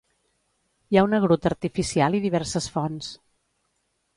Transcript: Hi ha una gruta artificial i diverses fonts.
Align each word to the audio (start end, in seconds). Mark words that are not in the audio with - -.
Hi 0.95 0.99
ha 1.01 1.03
una 1.09 1.19
gruta 1.25 1.47
artificial 1.51 2.17
i 2.21 2.23
diverses 2.25 2.71
fonts. 2.79 3.11